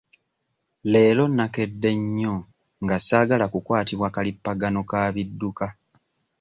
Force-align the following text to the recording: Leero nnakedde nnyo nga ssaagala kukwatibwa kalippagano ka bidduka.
Leero 0.91 1.23
nnakedde 1.29 1.89
nnyo 1.99 2.33
nga 2.83 2.97
ssaagala 3.01 3.45
kukwatibwa 3.53 4.07
kalippagano 4.15 4.81
ka 4.89 4.99
bidduka. 5.15 5.67